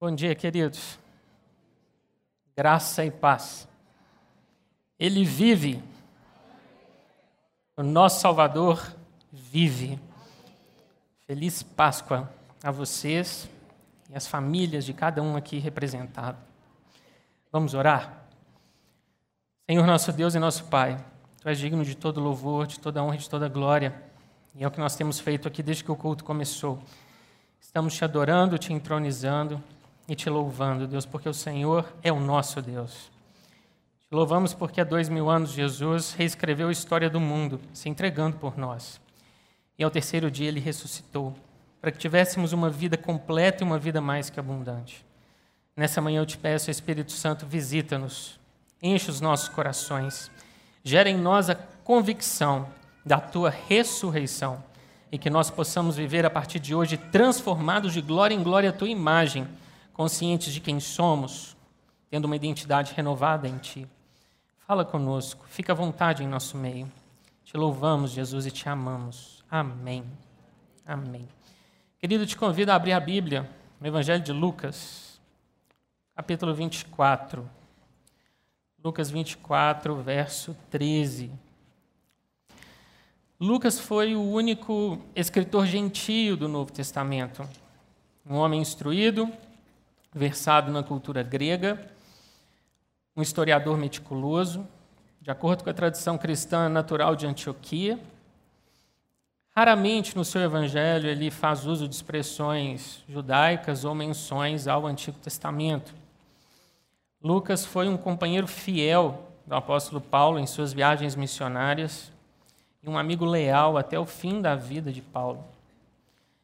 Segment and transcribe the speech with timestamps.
[0.00, 0.96] Bom dia, queridos.
[2.56, 3.66] Graça e paz.
[4.96, 5.82] Ele vive.
[7.76, 8.94] O nosso Salvador
[9.32, 9.98] vive.
[11.26, 12.32] Feliz Páscoa
[12.62, 13.50] a vocês
[14.08, 16.38] e às famílias de cada um aqui representado.
[17.50, 18.22] Vamos orar?
[19.68, 21.04] Senhor nosso Deus e nosso Pai,
[21.42, 24.00] Tu és digno de todo louvor, de toda honra e de toda glória.
[24.54, 26.80] E é o que nós temos feito aqui desde que o culto começou.
[27.60, 29.60] Estamos te adorando, te entronizando
[30.08, 33.10] e te louvando, Deus, porque o Senhor é o nosso Deus.
[34.00, 38.38] Te louvamos porque há dois mil anos Jesus reescreveu a história do mundo, se entregando
[38.38, 38.98] por nós.
[39.78, 41.36] E ao terceiro dia ele ressuscitou,
[41.78, 45.04] para que tivéssemos uma vida completa e uma vida mais que abundante.
[45.76, 48.40] Nessa manhã eu te peço, Espírito Santo, visita-nos,
[48.82, 50.30] enche os nossos corações,
[50.82, 52.66] gera em nós a convicção
[53.04, 54.64] da tua ressurreição
[55.12, 58.72] e que nós possamos viver a partir de hoje transformados de glória em glória a
[58.72, 59.46] tua imagem
[59.98, 61.56] conscientes de quem somos,
[62.08, 63.84] tendo uma identidade renovada em Ti.
[64.64, 66.88] Fala conosco, fica à vontade em nosso meio.
[67.44, 69.42] Te louvamos, Jesus, e te amamos.
[69.50, 70.04] Amém.
[70.86, 71.28] Amém.
[71.98, 75.20] Querido, te convido a abrir a Bíblia no Evangelho de Lucas,
[76.14, 77.50] capítulo 24.
[78.84, 81.28] Lucas 24, verso 13.
[83.40, 87.42] Lucas foi o único escritor gentio do Novo Testamento.
[88.24, 89.28] Um homem instruído,
[90.14, 91.90] versado na cultura grega,
[93.16, 94.66] um historiador meticuloso,
[95.20, 97.98] de acordo com a tradição cristã natural de Antioquia.
[99.54, 105.94] Raramente no seu evangelho ele faz uso de expressões judaicas ou menções ao Antigo Testamento.
[107.22, 112.12] Lucas foi um companheiro fiel do apóstolo Paulo em suas viagens missionárias
[112.82, 115.44] e um amigo leal até o fim da vida de Paulo.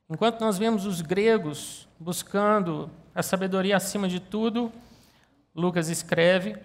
[0.09, 4.71] Enquanto nós vemos os gregos buscando a sabedoria acima de tudo,
[5.55, 6.57] Lucas escreve,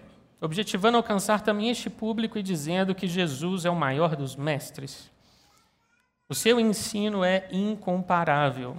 [0.42, 5.10] objetivando alcançar também este público e dizendo que Jesus é o maior dos mestres.
[6.28, 8.76] O seu ensino é incomparável.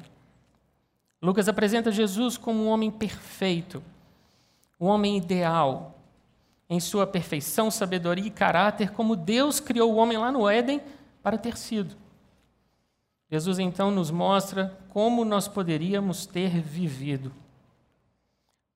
[1.23, 3.83] Lucas apresenta Jesus como um homem perfeito,
[4.81, 5.99] um homem ideal,
[6.69, 10.81] em sua perfeição, sabedoria e caráter, como Deus criou o homem lá no Éden
[11.23, 11.97] para ter sido.
[13.31, 17.33] Jesus então nos mostra como nós poderíamos ter vivido.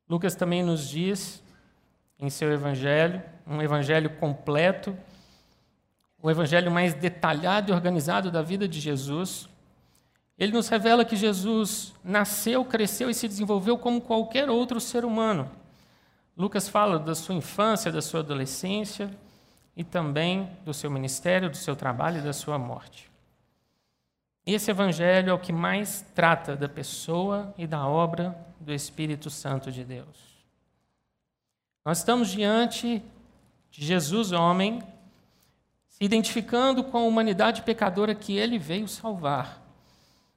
[0.08, 1.42] Lucas também nos diz
[2.20, 4.96] em seu evangelho, um evangelho completo,
[6.22, 9.48] o evangelho mais detalhado e organizado da vida de Jesus.
[10.38, 15.50] Ele nos revela que Jesus nasceu, cresceu e se desenvolveu como qualquer outro ser humano.
[16.36, 19.10] Lucas fala da sua infância, da sua adolescência
[19.76, 23.13] e também do seu ministério, do seu trabalho e da sua morte.
[24.46, 29.72] Esse evangelho é o que mais trata da pessoa e da obra do Espírito Santo
[29.72, 30.34] de Deus.
[31.84, 33.02] Nós estamos diante
[33.70, 34.82] de Jesus, homem,
[35.88, 39.62] se identificando com a humanidade pecadora que ele veio salvar.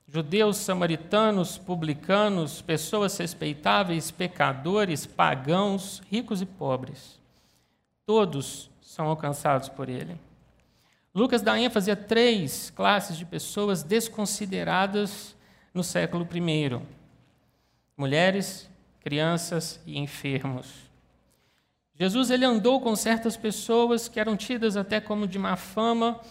[0.08, 7.20] Judeus, samaritanos, publicanos, pessoas respeitáveis, pecadores, pagãos, ricos e pobres.
[8.06, 10.18] Todos são alcançados por ele.
[11.18, 15.36] Lucas dá ênfase a três classes de pessoas desconsideradas
[15.74, 16.80] no século I:
[17.98, 18.70] mulheres,
[19.00, 20.72] crianças e enfermos.
[21.96, 26.22] Jesus ele andou com certas pessoas que eram tidas até como de má fama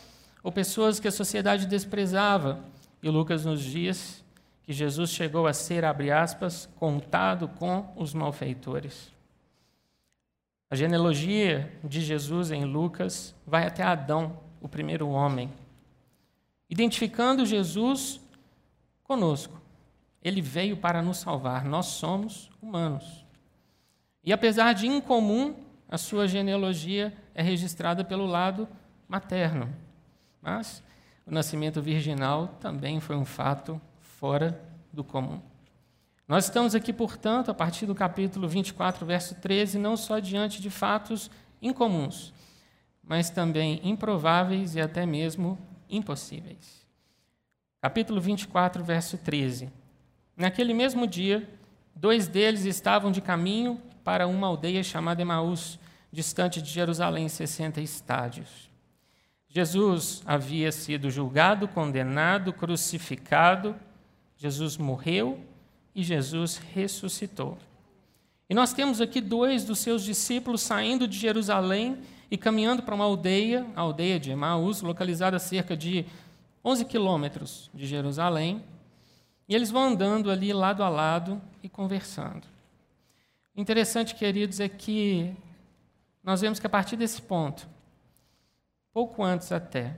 [0.40, 2.60] ou pessoas que a sociedade desprezava.
[3.02, 4.24] E Lucas nos diz
[4.62, 9.12] que Jesus chegou a ser, abre aspas, contado com os malfeitores.
[10.70, 15.52] A genealogia de Jesus em Lucas vai até Adão, o primeiro homem,
[16.68, 18.20] identificando Jesus
[19.04, 19.60] conosco.
[20.22, 23.24] Ele veio para nos salvar, nós somos humanos.
[24.24, 25.54] E apesar de incomum,
[25.88, 28.68] a sua genealogia é registrada pelo lado
[29.08, 29.72] materno.
[30.42, 30.82] Mas
[31.24, 34.60] o nascimento virginal também foi um fato fora
[34.92, 35.40] do comum.
[36.26, 40.70] Nós estamos aqui, portanto, a partir do capítulo 24, verso 13, não só diante de
[40.70, 41.30] fatos
[41.62, 42.32] incomuns,
[43.06, 45.56] mas também improváveis e até mesmo
[45.88, 46.84] impossíveis.
[47.80, 49.70] Capítulo 24, verso 13.
[50.36, 51.48] Naquele mesmo dia,
[51.94, 55.78] dois deles estavam de caminho para uma aldeia chamada Emaús,
[56.10, 58.68] distante de Jerusalém, 60 estádios.
[59.48, 63.76] Jesus havia sido julgado, condenado, crucificado,
[64.36, 65.40] Jesus morreu
[65.94, 67.56] e Jesus ressuscitou.
[68.50, 71.98] E nós temos aqui dois dos seus discípulos saindo de Jerusalém
[72.30, 76.04] e caminhando para uma aldeia, a aldeia de Emaús, localizada a cerca de
[76.64, 78.62] 11 quilômetros de Jerusalém.
[79.48, 82.46] E eles vão andando ali lado a lado e conversando.
[83.56, 85.34] Interessante, queridos, é que
[86.22, 87.68] nós vemos que a partir desse ponto,
[88.92, 89.96] pouco antes até,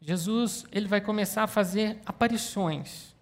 [0.00, 3.14] Jesus ele vai começar a fazer aparições.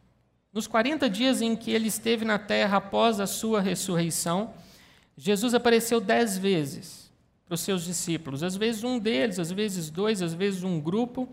[0.53, 4.55] Nos 40 dias em que ele esteve na terra após a sua ressurreição,
[5.17, 7.09] Jesus apareceu dez vezes
[7.50, 11.29] para os seus discípulos, às vezes um deles, às vezes dois, às vezes um grupo.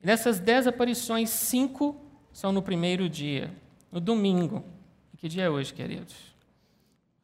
[0.00, 2.00] Nessas dez aparições, cinco
[2.32, 3.52] são no primeiro dia,
[3.90, 4.64] no domingo.
[5.12, 6.14] E que dia é hoje, queridos?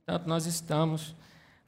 [0.05, 1.15] Portanto, nós estamos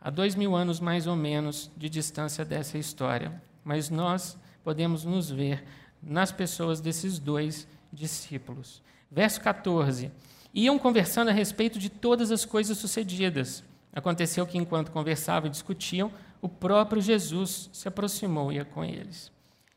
[0.00, 5.30] a dois mil anos mais ou menos de distância dessa história, mas nós podemos nos
[5.30, 5.62] ver
[6.02, 8.82] nas pessoas desses dois discípulos.
[9.08, 10.10] Verso 14:
[10.52, 13.62] Iam conversando a respeito de todas as coisas sucedidas.
[13.98, 19.32] Aconteceu que, enquanto conversavam e discutiam, o próprio Jesus se aproximou e ia com eles.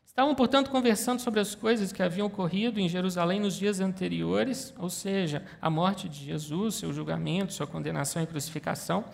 [0.05, 4.91] Estavam, portanto, conversando sobre as coisas que haviam ocorrido em Jerusalém nos dias anteriores, ou
[4.91, 9.05] seja, a morte de Jesus, seu julgamento, sua condenação e crucificação.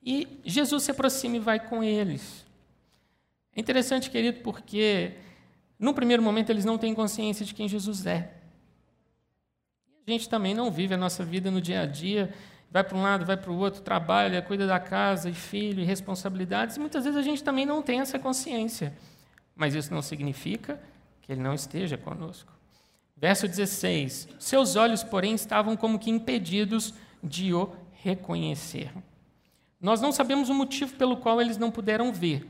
[0.00, 2.46] E Jesus se aproxima e vai com eles.
[3.56, 5.14] É interessante, querido, porque
[5.80, 8.34] no primeiro momento eles não têm consciência de quem Jesus é.
[10.06, 12.32] A gente também não vive a nossa vida no dia a dia,
[12.72, 15.84] vai para um lado, vai para o outro, trabalha, cuida da casa e filho e
[15.84, 18.92] responsabilidades, e muitas vezes a gente também não tem essa consciência.
[19.54, 20.80] Mas isso não significa
[21.20, 22.52] que ele não esteja conosco.
[23.16, 28.90] Verso 16: Seus olhos, porém, estavam como que impedidos de o reconhecer.
[29.80, 32.48] Nós não sabemos o motivo pelo qual eles não puderam ver,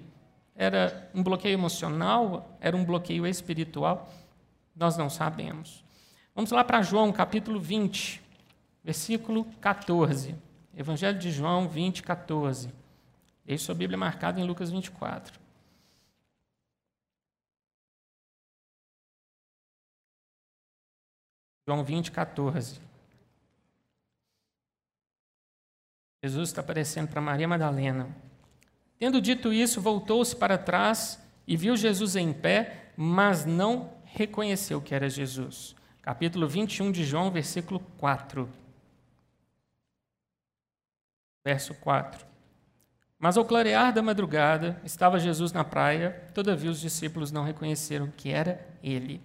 [0.54, 2.56] era um bloqueio emocional?
[2.60, 4.08] Era um bloqueio espiritual?
[4.76, 5.84] Nós não sabemos.
[6.34, 8.21] Vamos lá para João, capítulo 20,
[8.82, 10.34] versículo 14.
[10.76, 12.72] Evangelho de João 20, 14.
[13.44, 15.40] Deixe sua Bíblia marcada em Lucas 24.
[21.66, 22.80] João 20, 14.
[26.24, 28.08] Jesus está aparecendo para Maria Madalena.
[28.98, 34.94] Tendo dito isso, voltou-se para trás e viu Jesus em pé, mas não reconheceu que
[34.94, 35.74] era Jesus.
[36.00, 38.61] Capítulo 21 de João, versículo 4.
[41.44, 42.26] Verso 4.
[43.18, 48.30] Mas ao clarear da madrugada, estava Jesus na praia, todavia os discípulos não reconheceram que
[48.30, 49.22] era ele.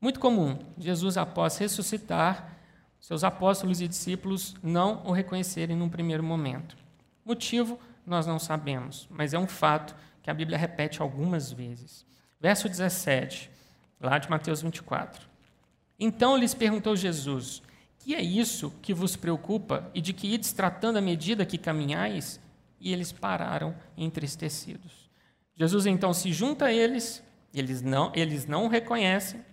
[0.00, 2.56] Muito comum, Jesus, após ressuscitar,
[3.00, 6.76] seus apóstolos e discípulos não o reconhecerem num primeiro momento.
[7.24, 12.06] Motivo nós não sabemos, mas é um fato que a Bíblia repete algumas vezes.
[12.40, 13.50] Verso 17,
[14.00, 15.28] lá de Mateus 24.
[15.98, 17.62] Então lhes perguntou Jesus:
[18.00, 22.40] Que é isso que vos preocupa e de que ides tratando à medida que caminhais?
[22.80, 25.10] E eles pararam entristecidos.
[25.54, 29.44] Jesus então se junta a eles, eles não, eles não o reconhecem.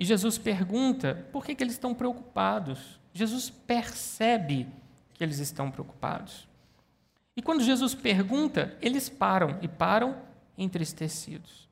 [0.00, 2.98] E Jesus pergunta por que, que eles estão preocupados.
[3.12, 4.66] Jesus percebe
[5.12, 6.48] que eles estão preocupados.
[7.36, 10.16] E quando Jesus pergunta, eles param e param
[10.56, 11.68] entristecidos.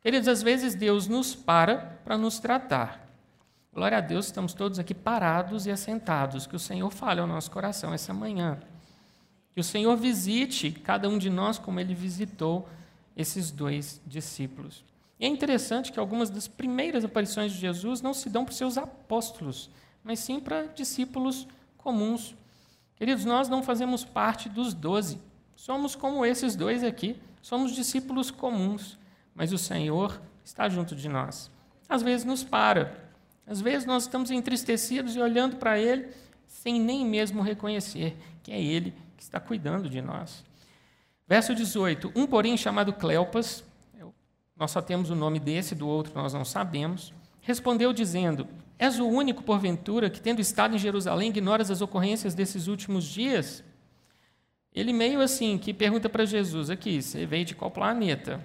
[0.00, 3.11] Queridos, às vezes Deus nos para para nos tratar.
[3.74, 6.46] Glória a Deus, estamos todos aqui parados e assentados.
[6.46, 8.60] Que o Senhor fale ao nosso coração essa manhã.
[9.54, 12.68] Que o Senhor visite cada um de nós como ele visitou
[13.16, 14.84] esses dois discípulos.
[15.18, 18.58] E é interessante que algumas das primeiras aparições de Jesus não se dão para os
[18.58, 19.70] seus apóstolos,
[20.04, 21.46] mas sim para discípulos
[21.78, 22.34] comuns.
[22.96, 25.18] Queridos, nós não fazemos parte dos doze.
[25.56, 27.18] Somos como esses dois aqui.
[27.40, 28.98] Somos discípulos comuns.
[29.34, 31.50] Mas o Senhor está junto de nós.
[31.88, 33.11] Às vezes nos para.
[33.46, 36.08] Às vezes nós estamos entristecidos e olhando para Ele
[36.46, 40.44] sem nem mesmo reconhecer que é Ele que está cuidando de nós.
[41.26, 43.64] Verso 18: Um, porém, chamado Cleopas,
[44.56, 48.46] nós só temos o nome desse, do outro nós não sabemos, respondeu dizendo:
[48.78, 53.64] És o único, porventura, que, tendo estado em Jerusalém, ignoras as ocorrências desses últimos dias?
[54.74, 58.40] Ele meio assim, que pergunta para Jesus, aqui, você veio de qual planeta?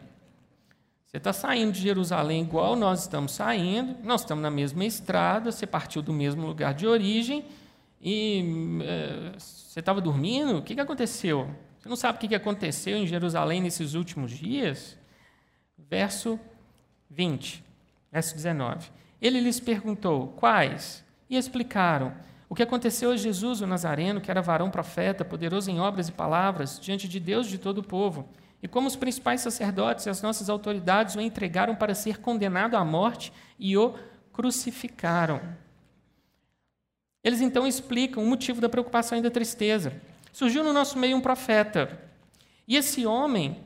[1.17, 5.65] Você está saindo de Jerusalém igual nós estamos saindo, nós estamos na mesma estrada, você
[5.65, 7.43] partiu do mesmo lugar de origem,
[7.99, 10.59] e é, você estava dormindo?
[10.59, 11.49] O que, que aconteceu?
[11.79, 14.95] Você não sabe o que aconteceu em Jerusalém nesses últimos dias?
[15.89, 16.39] Verso
[17.09, 17.63] 20,
[18.11, 18.91] verso 19.
[19.19, 21.03] Ele lhes perguntou: Quais?
[21.27, 22.13] E explicaram:
[22.47, 26.11] O que aconteceu a Jesus, o Nazareno, que era varão profeta, poderoso em obras e
[26.11, 28.29] palavras, diante de Deus e de todo o povo,
[28.61, 32.83] e como os principais sacerdotes e as nossas autoridades o entregaram para ser condenado à
[32.83, 33.95] morte e o
[34.33, 35.41] crucificaram.
[37.23, 40.01] Eles então explicam o motivo da preocupação e da tristeza.
[40.31, 41.99] Surgiu no nosso meio um profeta,
[42.67, 43.63] e esse homem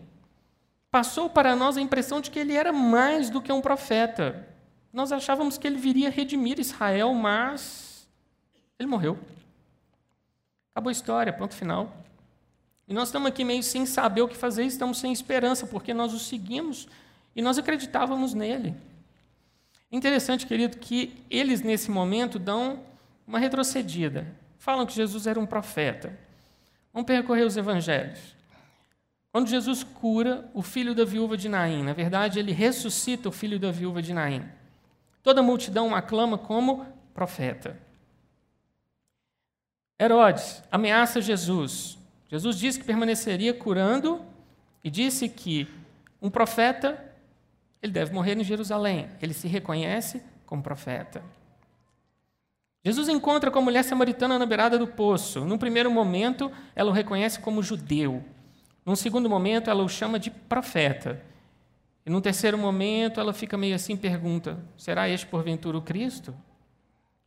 [0.92, 4.48] passou para nós a impressão de que ele era mais do que um profeta.
[4.94, 8.08] Nós achávamos que ele viria redimir Israel, mas
[8.78, 9.18] ele morreu.
[10.74, 11.92] Acabou a história, ponto final.
[12.92, 16.14] E nós estamos aqui meio sem saber o que fazer, estamos sem esperança, porque nós
[16.14, 16.90] o seguimos
[17.34, 18.76] e nós acreditávamos nele.
[19.90, 22.84] Interessante, querido, que eles nesse momento dão
[23.26, 24.28] uma retrocedida.
[24.58, 26.20] Falam que Jesus era um profeta.
[26.92, 28.36] Vamos percorrer os evangelhos.
[29.32, 33.58] Quando Jesus cura o filho da viúva de Naim, na verdade, ele ressuscita o filho
[33.58, 34.44] da viúva de Naim.
[35.24, 37.80] Toda a multidão o aclama como profeta.
[39.98, 42.01] Herodes ameaça Jesus.
[42.32, 44.22] Jesus disse que permaneceria curando
[44.82, 45.68] e disse que
[46.22, 47.14] um profeta
[47.84, 49.10] ele deve morrer em Jerusalém.
[49.22, 51.22] Ele se reconhece como profeta.
[52.86, 55.44] Jesus encontra com a mulher samaritana na beirada do poço.
[55.44, 58.24] Num primeiro momento, ela o reconhece como judeu.
[58.86, 61.22] Num segundo momento, ela o chama de profeta.
[62.06, 66.34] E num terceiro momento, ela fica meio assim pergunta: será este porventura o Cristo?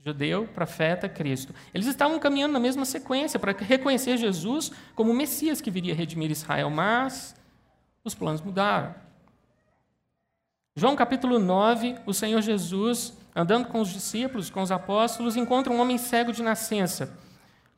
[0.05, 1.55] Judeu, profeta, Cristo.
[1.73, 6.31] Eles estavam caminhando na mesma sequência para reconhecer Jesus como o Messias que viria redimir
[6.31, 7.35] Israel, mas
[8.05, 8.95] os planos mudaram.
[10.77, 15.81] João capítulo 9, o Senhor Jesus, andando com os discípulos, com os apóstolos, encontra um
[15.81, 17.17] homem cego de nascença.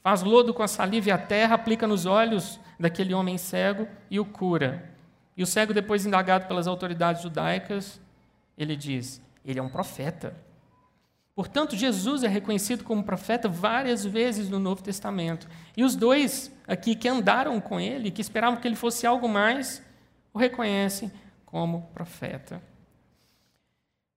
[0.03, 4.19] Faz lodo com a saliva e a terra, aplica nos olhos daquele homem cego e
[4.19, 4.91] o cura.
[5.37, 8.01] E o cego, depois indagado pelas autoridades judaicas,
[8.59, 10.35] ele diz: ele é um profeta.
[11.37, 15.47] Portanto, Jesus é reconhecido como profeta várias vezes no Novo Testamento.
[15.77, 19.83] E os dois aqui que andaram com ele, que esperavam que ele fosse algo mais,
[20.33, 21.13] o reconhecem
[21.45, 22.63] como profeta.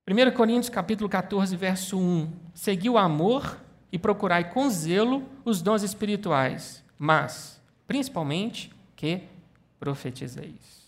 [0.09, 2.31] 1 Coríntios capítulo 14, verso 1.
[2.53, 3.59] Segui o amor
[3.91, 9.23] e procurai com zelo os dons espirituais, mas, principalmente, que
[9.77, 10.78] profetizeis.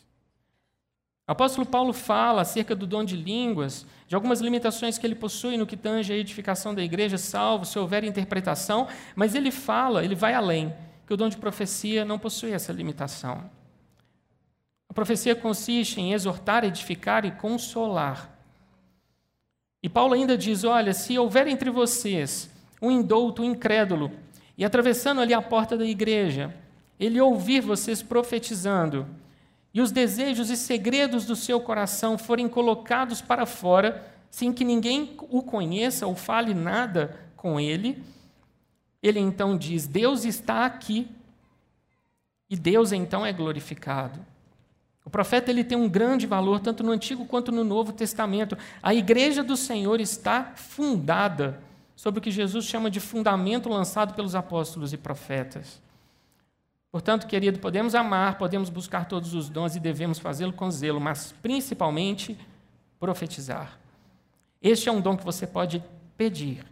[1.31, 5.55] O apóstolo Paulo fala acerca do dom de línguas, de algumas limitações que ele possui
[5.55, 8.85] no que tange a edificação da igreja, salvo se houver interpretação,
[9.15, 10.75] mas ele fala, ele vai além,
[11.07, 13.49] que o dom de profecia não possui essa limitação.
[14.89, 18.37] A profecia consiste em exortar, edificar e consolar.
[19.81, 24.11] E Paulo ainda diz: olha, se houver entre vocês um indouto, um incrédulo,
[24.57, 26.53] e atravessando ali a porta da igreja,
[26.99, 29.07] ele ouvir vocês profetizando,
[29.73, 35.15] e os desejos e segredos do seu coração forem colocados para fora, sem que ninguém
[35.29, 38.03] o conheça ou fale nada com ele,
[39.01, 41.07] ele então diz: Deus está aqui.
[42.49, 44.19] E Deus então é glorificado.
[45.05, 48.57] O profeta ele tem um grande valor tanto no Antigo quanto no Novo Testamento.
[48.83, 51.61] A igreja do Senhor está fundada
[51.95, 55.81] sobre o que Jesus chama de fundamento lançado pelos apóstolos e profetas.
[56.91, 61.33] Portanto, querido, podemos amar, podemos buscar todos os dons e devemos fazê-lo com zelo, mas
[61.41, 62.37] principalmente
[62.99, 63.79] profetizar.
[64.61, 65.81] Este é um dom que você pode
[66.17, 66.65] pedir.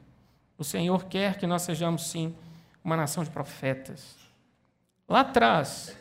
[0.58, 2.36] O Senhor quer que nós sejamos, sim,
[2.84, 4.18] uma nação de profetas.
[5.08, 5.96] Lá atrás,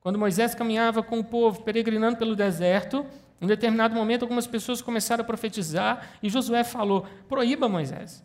[0.00, 3.04] quando Moisés caminhava com o povo, peregrinando pelo deserto,
[3.40, 8.24] em determinado momento, algumas pessoas começaram a profetizar e Josué falou: proíba Moisés.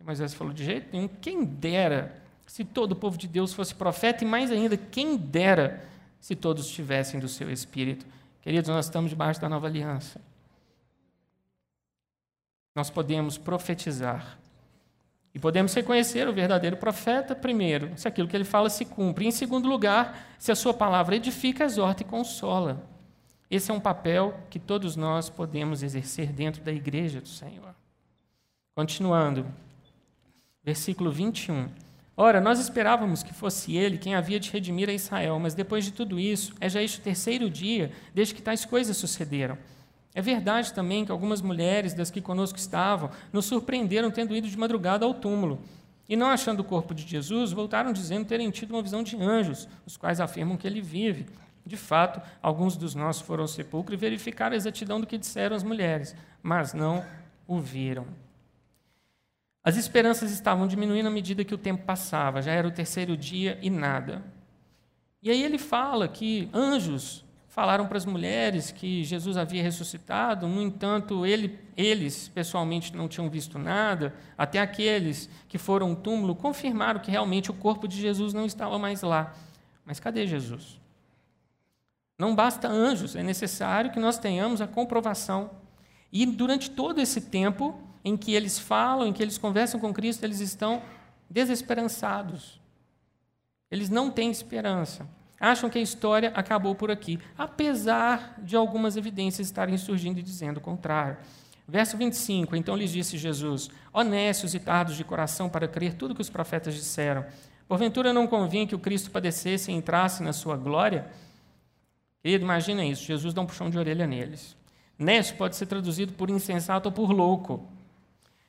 [0.00, 2.21] E Moisés falou: de jeito nenhum, quem dera
[2.52, 5.88] se todo o povo de Deus fosse profeta, e mais ainda, quem dera
[6.20, 8.04] se todos estivessem do seu espírito.
[8.42, 10.20] Queridos, nós estamos debaixo da nova aliança.
[12.74, 14.36] Nós podemos profetizar.
[15.34, 19.24] E podemos reconhecer o verdadeiro profeta, primeiro, se aquilo que ele fala se cumpre.
[19.24, 22.84] E, em segundo lugar, se a sua palavra edifica, exorta e consola.
[23.50, 27.74] Esse é um papel que todos nós podemos exercer dentro da igreja do Senhor.
[28.74, 29.46] Continuando,
[30.62, 31.90] versículo 21.
[32.24, 35.90] Ora, nós esperávamos que fosse ele quem havia de redimir a Israel, mas depois de
[35.90, 39.58] tudo isso, é já este o terceiro dia desde que tais coisas sucederam.
[40.14, 44.56] É verdade também que algumas mulheres das que conosco estavam nos surpreenderam tendo ido de
[44.56, 45.58] madrugada ao túmulo.
[46.08, 49.68] E não achando o corpo de Jesus, voltaram dizendo terem tido uma visão de anjos,
[49.84, 51.26] os quais afirmam que ele vive.
[51.66, 55.56] De fato, alguns dos nossos foram ao sepulcro e verificaram a exatidão do que disseram
[55.56, 57.04] as mulheres, mas não
[57.48, 58.06] o viram.
[59.64, 63.58] As esperanças estavam diminuindo à medida que o tempo passava, já era o terceiro dia
[63.62, 64.22] e nada.
[65.22, 70.62] E aí ele fala que anjos falaram para as mulheres que Jesus havia ressuscitado, no
[70.62, 76.98] entanto, ele, eles pessoalmente não tinham visto nada, até aqueles que foram ao túmulo confirmaram
[76.98, 79.34] que realmente o corpo de Jesus não estava mais lá.
[79.84, 80.80] Mas cadê Jesus?
[82.18, 85.50] Não basta anjos, é necessário que nós tenhamos a comprovação.
[86.10, 90.24] E durante todo esse tempo, em que eles falam, em que eles conversam com Cristo,
[90.24, 90.82] eles estão
[91.28, 92.60] desesperançados.
[93.70, 95.08] Eles não têm esperança.
[95.40, 100.58] Acham que a história acabou por aqui, apesar de algumas evidências estarem surgindo e dizendo
[100.58, 101.16] o contrário.
[101.66, 106.20] Verso 25: Então lhes disse Jesus: Honestos e tardos de coração para crer tudo que
[106.20, 107.24] os profetas disseram.
[107.66, 111.06] Porventura não convinha que o Cristo padecesse e entrasse na sua glória?
[112.22, 114.56] Querido, imagina isso, Jesus dá um puxão de orelha neles.
[114.98, 117.66] Nécio pode ser traduzido por insensato ou por louco.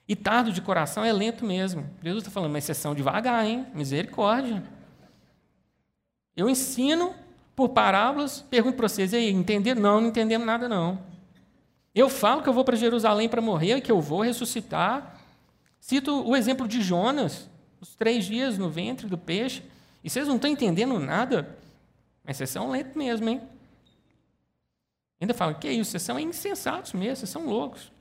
[0.07, 1.89] E tardo de coração é lento mesmo.
[2.01, 3.65] Jesus está falando, mas exceção devagar, hein?
[3.73, 4.63] Misericórdia.
[6.35, 7.15] Eu ensino
[7.55, 9.81] por parábolas, pergunto para vocês, aí, entenderam?
[9.81, 10.99] Não, não entendemos nada, não.
[11.93, 15.21] Eu falo que eu vou para Jerusalém para morrer, que eu vou ressuscitar.
[15.79, 19.63] Cito o exemplo de Jonas, os três dias no ventre do peixe,
[20.03, 21.55] e vocês não estão entendendo nada.
[22.23, 23.41] Mas vocês são lentos mesmo, hein?
[25.21, 27.91] Ainda falam, que isso, vocês são insensatos mesmo, vocês são loucos.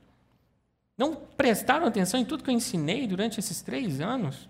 [0.97, 4.47] Não prestaram atenção em tudo que eu ensinei durante esses três anos?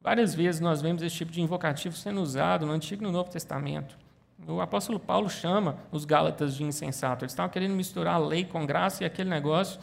[0.00, 3.30] Várias vezes nós vemos esse tipo de invocativo sendo usado no Antigo e no Novo
[3.30, 3.96] Testamento.
[4.46, 7.24] O apóstolo Paulo chama os Gálatas de insensato.
[7.24, 9.80] Eles estavam querendo misturar a lei com graça e aquele negócio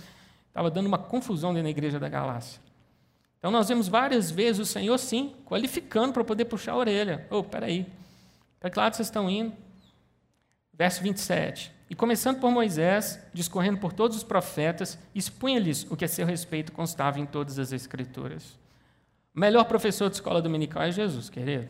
[0.47, 2.61] estava dando uma confusão dentro da igreja da Galácia.
[3.37, 7.27] Então nós vemos várias vezes o Senhor, sim, qualificando para poder puxar a orelha.
[7.29, 7.85] Oh, peraí,
[8.59, 9.53] para que lado vocês estão indo?
[10.73, 11.74] Verso 27.
[11.89, 16.71] E começando por Moisés, discorrendo por todos os profetas, expunha-lhes o que a seu respeito
[16.71, 18.57] constava em todas as Escrituras.
[19.35, 21.69] O melhor professor de escola dominical é Jesus, querido.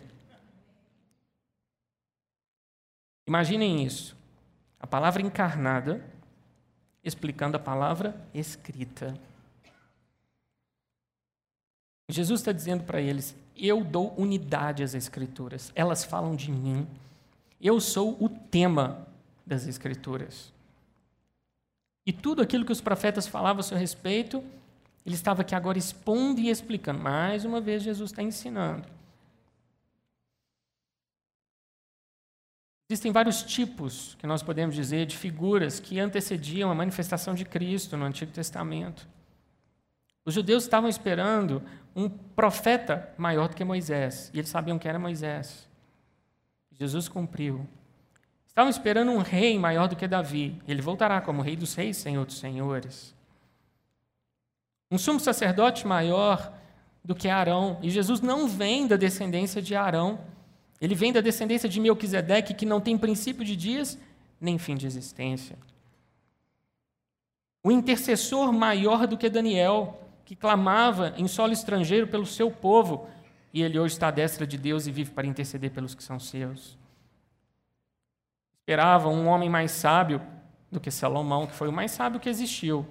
[3.27, 4.15] Imaginem isso.
[4.79, 6.03] A palavra encarnada
[7.05, 9.15] explicando a palavra escrita.
[12.09, 16.87] Jesus está dizendo para eles: Eu dou unidade às Escrituras, elas falam de mim.
[17.61, 19.07] Eu sou o tema
[19.45, 20.53] das Escrituras.
[22.05, 24.43] E tudo aquilo que os profetas falavam a seu respeito,
[25.05, 26.99] ele estava aqui agora expondo e explicando.
[26.99, 28.87] Mais uma vez, Jesus está ensinando.
[32.87, 37.97] Existem vários tipos, que nós podemos dizer, de figuras que antecediam a manifestação de Cristo
[37.97, 39.07] no Antigo Testamento.
[40.23, 41.63] Os judeus estavam esperando
[41.95, 45.67] um profeta maior do que Moisés, e eles sabiam que era Moisés.
[46.71, 47.67] Jesus cumpriu.
[48.55, 52.25] Estavam esperando um rei maior do que Davi, ele voltará como rei dos reis, senhor
[52.25, 53.15] dos senhores
[54.95, 56.53] um sumo sacerdote maior
[57.03, 57.77] do que Arão.
[57.81, 60.19] E Jesus não vem da descendência de Arão.
[60.79, 63.97] Ele vem da descendência de Melquisedeque, que não tem princípio de dias
[64.39, 65.57] nem fim de existência.
[67.63, 73.07] O intercessor maior do que Daniel, que clamava em solo estrangeiro pelo seu povo,
[73.53, 76.19] e ele hoje está à destra de Deus e vive para interceder pelos que são
[76.19, 76.77] seus.
[78.65, 80.19] Esperava um homem mais sábio
[80.71, 82.83] do que Salomão, que foi o mais sábio que existiu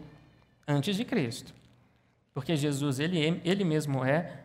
[0.69, 1.53] antes de Cristo.
[2.33, 4.39] Porque Jesus, ele, ele mesmo é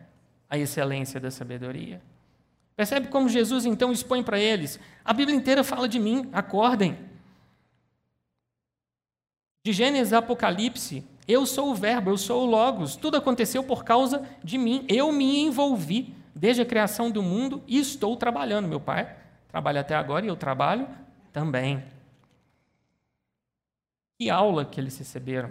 [0.48, 2.02] a excelência da sabedoria.
[2.74, 4.80] Percebe como Jesus então expõe para eles?
[5.04, 6.98] A Bíblia inteira fala de mim, acordem.
[9.64, 12.96] De Gênesis a Apocalipse, eu sou o Verbo, eu sou o Logos.
[12.96, 14.84] Tudo aconteceu por causa de mim.
[14.88, 18.66] Eu me envolvi desde a criação do mundo e estou trabalhando.
[18.66, 19.14] Meu Pai
[19.46, 20.88] trabalha até agora e eu trabalho
[21.32, 21.82] também.
[24.18, 25.50] Que aula que eles receberam.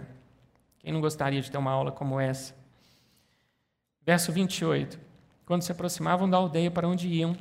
[0.78, 2.54] Quem não gostaria de ter uma aula como essa?
[4.04, 4.98] Verso 28.
[5.44, 7.36] Quando se aproximavam da aldeia para onde iam,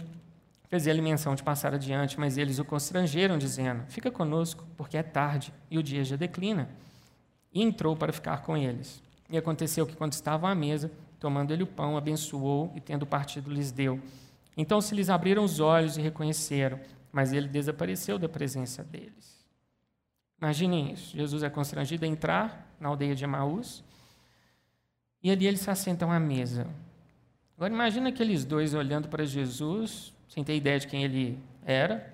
[0.68, 5.54] fazia-lhe menção de passar adiante, mas eles o constrangeram, dizendo: Fica conosco, porque é tarde
[5.70, 6.70] e o dia já declina.
[7.54, 9.02] E entrou para ficar com eles.
[9.30, 13.52] E aconteceu que, quando estavam à mesa, tomando ele o pão, abençoou e, tendo partido,
[13.52, 14.00] lhes deu.
[14.58, 16.80] Então se lhes abriram os olhos e reconheceram,
[17.12, 19.46] mas ele desapareceu da presença deles.
[20.42, 23.84] Imaginem isso: Jesus é constrangido a entrar na aldeia de Emaús,
[25.22, 26.68] e ali eles se assentam à mesa.
[27.58, 32.14] Agora imagina aqueles dois olhando para Jesus, sem ter ideia de quem ele era.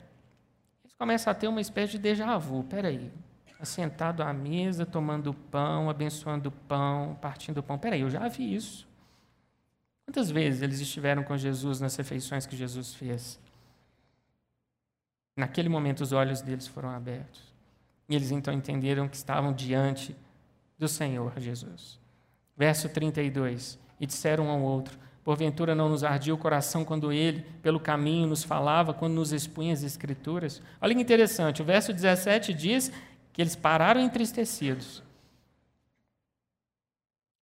[0.84, 2.64] Eles começam a ter uma espécie de déjà vu.
[2.64, 3.12] Peraí,
[3.60, 7.78] assentado à mesa, tomando pão, abençoando o pão, partindo o pão.
[7.78, 8.88] Peraí, eu já vi isso.
[10.06, 13.40] Quantas vezes eles estiveram com Jesus nas refeições que Jesus fez?
[15.36, 17.42] Naquele momento, os olhos deles foram abertos.
[18.08, 20.16] E eles então entenderam que estavam diante
[20.78, 22.00] do Senhor Jesus.
[22.56, 27.42] Verso 32: E disseram um ao outro: Porventura não nos ardia o coração quando ele,
[27.62, 30.62] pelo caminho, nos falava, quando nos expunha as Escrituras?
[30.80, 32.92] Olha que interessante, o verso 17 diz
[33.34, 35.04] que eles pararam entristecidos.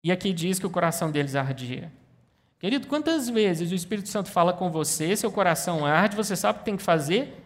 [0.05, 1.91] E aqui diz que o coração deles ardia.
[2.59, 6.59] Querido, quantas vezes o Espírito Santo fala com você, seu coração arde, você sabe o
[6.61, 7.43] que tem que fazer,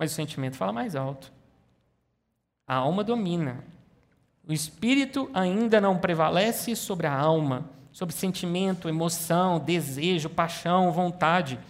[0.00, 1.30] mas o sentimento fala mais alto.
[2.66, 3.62] A alma domina.
[4.48, 11.60] O espírito ainda não prevalece sobre a alma, sobre sentimento, emoção, desejo, paixão, vontade.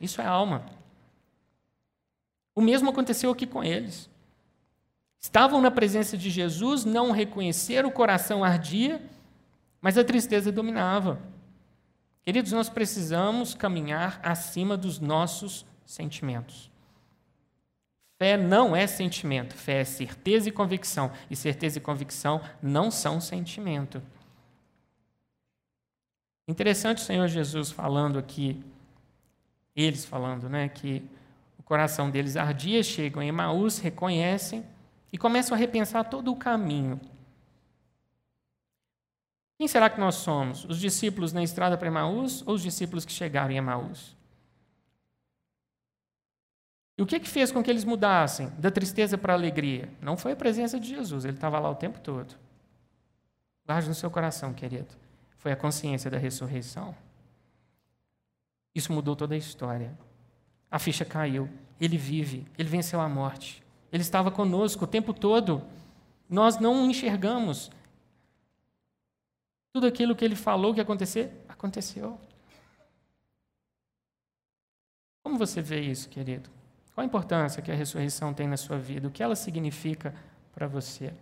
[0.00, 0.66] Isso é alma.
[2.56, 4.10] O mesmo aconteceu aqui com eles.
[5.20, 9.00] Estavam na presença de Jesus, não reconheceram, o coração ardia,
[9.80, 11.20] mas a tristeza dominava.
[12.22, 16.74] Queridos, nós precisamos caminhar acima dos nossos sentimentos.
[18.18, 21.12] Fé não é sentimento, fé é certeza e convicção.
[21.30, 24.02] E certeza e convicção não são sentimento.
[26.48, 28.64] Interessante o Senhor Jesus falando aqui,
[29.74, 31.04] eles falando, né, que
[31.58, 34.64] o coração deles ardia, chegam em Emaús, reconhecem
[35.12, 37.00] e começam a repensar todo o caminho.
[39.58, 40.64] Quem será que nós somos?
[40.64, 44.16] Os discípulos na estrada para Emaús ou os discípulos que chegaram em Emaús?
[46.98, 49.90] E o que, que fez com que eles mudassem da tristeza para a alegria?
[50.00, 52.34] Não foi a presença de Jesus, ele estava lá o tempo todo.
[53.66, 54.94] Guarde no seu coração, querido.
[55.36, 56.94] Foi a consciência da ressurreição.
[58.74, 59.96] Isso mudou toda a história.
[60.70, 61.48] A ficha caiu.
[61.80, 63.62] Ele vive, ele venceu a morte.
[63.92, 65.62] Ele estava conosco o tempo todo.
[66.28, 67.70] Nós não enxergamos.
[69.72, 72.18] Tudo aquilo que ele falou que ia acontecer, aconteceu.
[75.22, 76.55] Como você vê isso, querido?
[76.96, 79.06] Qual a importância que a ressurreição tem na sua vida?
[79.06, 80.14] O que ela significa
[80.54, 81.12] para você?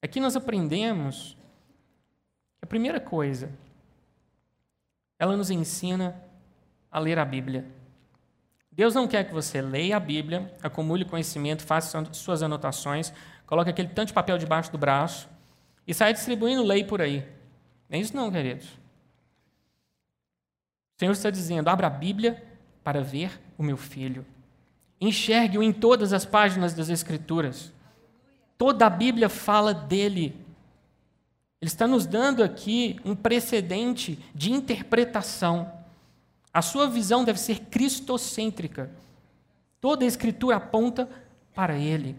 [0.00, 1.36] Aqui nós aprendemos
[2.56, 3.52] que a primeira coisa,
[5.18, 6.24] ela nos ensina
[6.90, 7.66] a ler a Bíblia.
[8.72, 13.12] Deus não quer que você leia a Bíblia, acumule conhecimento, faça suas anotações,
[13.44, 15.28] coloque aquele tanto de papel debaixo do braço
[15.86, 17.28] e saia distribuindo lei por aí.
[17.90, 18.70] Não é isso não, queridos.
[20.96, 22.42] O Senhor está dizendo, abra a Bíblia
[22.82, 24.24] para ver o meu filho.
[24.98, 27.70] Enxergue-o em todas as páginas das Escrituras.
[28.56, 30.34] Toda a Bíblia fala dele.
[31.60, 35.70] Ele está nos dando aqui um precedente de interpretação.
[36.54, 38.90] A sua visão deve ser cristocêntrica.
[39.78, 41.06] Toda a Escritura aponta
[41.54, 42.16] para ele.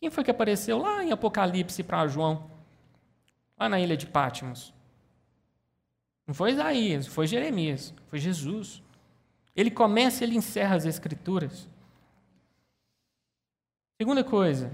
[0.00, 2.50] Quem foi que apareceu lá em Apocalipse para João?
[3.58, 4.72] Lá na ilha de Pátimos.
[6.26, 8.82] Não foi Isaías, foi Jeremias, foi Jesus.
[9.58, 11.66] Ele começa e ele encerra as Escrituras.
[14.00, 14.70] Segunda coisa,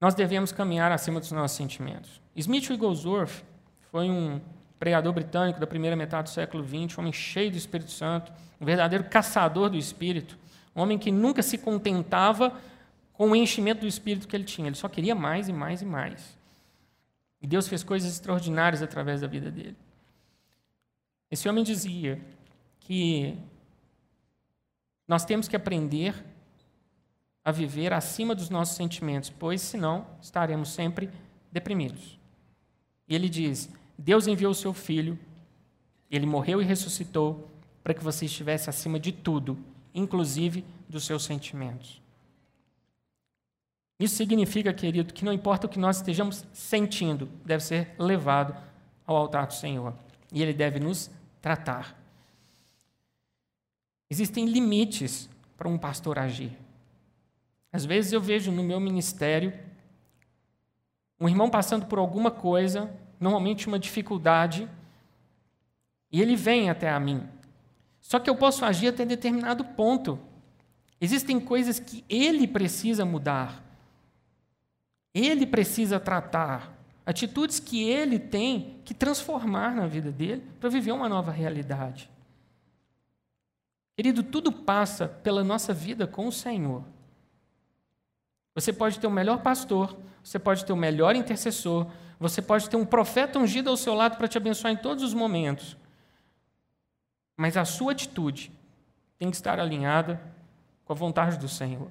[0.00, 2.22] nós devemos caminhar acima dos nossos sentimentos.
[2.36, 3.42] Smith Wigglesworth
[3.90, 4.40] foi um
[4.78, 8.64] pregador britânico da primeira metade do século XX, um homem cheio do Espírito Santo, um
[8.64, 10.38] verdadeiro caçador do Espírito,
[10.76, 12.56] um homem que nunca se contentava
[13.12, 15.84] com o enchimento do Espírito que ele tinha, ele só queria mais e mais e
[15.84, 16.38] mais.
[17.42, 19.76] E Deus fez coisas extraordinárias através da vida dele.
[21.28, 22.20] Esse homem dizia
[22.88, 23.36] que
[25.06, 26.24] nós temos que aprender
[27.44, 31.10] a viver acima dos nossos sentimentos, pois senão estaremos sempre
[31.52, 32.18] deprimidos.
[33.06, 35.18] E ele diz: Deus enviou o seu filho,
[36.10, 37.46] ele morreu e ressuscitou
[37.84, 39.58] para que você estivesse acima de tudo,
[39.94, 42.00] inclusive dos seus sentimentos.
[44.00, 48.56] Isso significa, querido, que não importa o que nós estejamos sentindo, deve ser levado
[49.06, 49.92] ao altar do Senhor.
[50.32, 51.10] E ele deve nos
[51.42, 51.97] tratar.
[54.10, 56.56] Existem limites para um pastor agir.
[57.72, 59.52] Às vezes eu vejo no meu ministério
[61.20, 64.68] um irmão passando por alguma coisa, normalmente uma dificuldade,
[66.10, 67.28] e ele vem até a mim.
[68.00, 70.18] Só que eu posso agir até determinado ponto.
[71.00, 73.62] Existem coisas que ele precisa mudar.
[75.12, 76.72] Ele precisa tratar.
[77.04, 82.08] Atitudes que ele tem que transformar na vida dele para viver uma nova realidade.
[83.98, 86.84] Querido, tudo passa pela nossa vida com o Senhor.
[88.54, 91.84] Você pode ter o melhor pastor, você pode ter o melhor intercessor,
[92.16, 95.12] você pode ter um profeta ungido ao seu lado para te abençoar em todos os
[95.12, 95.76] momentos.
[97.36, 98.52] Mas a sua atitude
[99.18, 100.22] tem que estar alinhada
[100.84, 101.90] com a vontade do Senhor.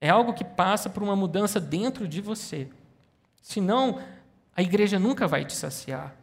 [0.00, 2.68] É algo que passa por uma mudança dentro de você.
[3.40, 4.02] Senão,
[4.52, 6.16] a igreja nunca vai te saciar,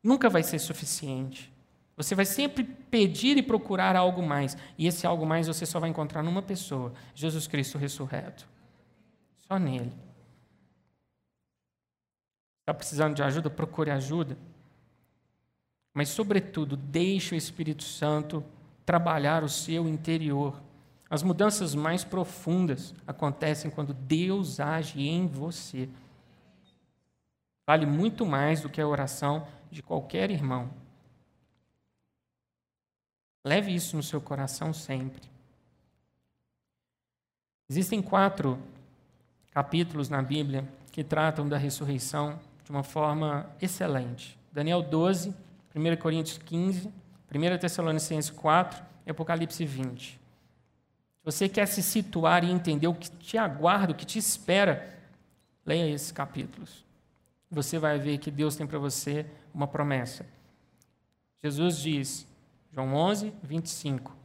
[0.00, 1.52] nunca vai ser suficiente.
[1.96, 4.56] Você vai sempre pedir e procurar algo mais.
[4.76, 8.48] E esse algo mais você só vai encontrar numa pessoa: Jesus Cristo ressurreto.
[9.46, 9.92] Só nele.
[12.60, 13.50] Está precisando de ajuda?
[13.50, 14.36] Procure ajuda.
[15.92, 18.44] Mas, sobretudo, deixe o Espírito Santo
[18.84, 20.60] trabalhar o seu interior.
[21.08, 25.88] As mudanças mais profundas acontecem quando Deus age em você.
[27.66, 30.70] Vale muito mais do que a oração de qualquer irmão.
[33.44, 35.22] Leve isso no seu coração sempre.
[37.68, 38.58] Existem quatro
[39.52, 44.38] capítulos na Bíblia que tratam da ressurreição de uma forma excelente.
[44.52, 45.34] Daniel 12,
[45.74, 50.12] 1 Coríntios 15, 1 Tessalonicenses 4 e Apocalipse 20.
[50.12, 50.18] Se
[51.24, 54.94] você quer se situar e entender o que te aguarda, o que te espera,
[55.64, 56.84] leia esses capítulos.
[57.50, 60.26] você vai ver que Deus tem para você uma promessa.
[61.42, 62.26] Jesus diz,
[62.74, 64.16] João 11, 25: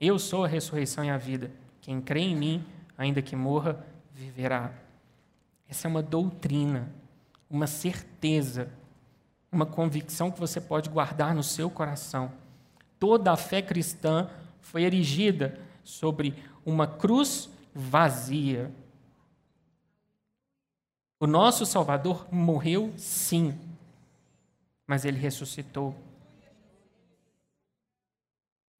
[0.00, 1.52] Eu sou a ressurreição e a vida.
[1.80, 2.64] Quem crê em mim,
[2.98, 4.72] ainda que morra, viverá.
[5.68, 6.92] Essa é uma doutrina,
[7.48, 8.68] uma certeza,
[9.50, 12.32] uma convicção que você pode guardar no seu coração.
[12.98, 14.28] Toda a fé cristã
[14.60, 16.34] foi erigida sobre
[16.66, 18.72] uma cruz vazia.
[21.20, 23.56] O nosso Salvador morreu, sim,
[24.84, 25.94] mas ele ressuscitou.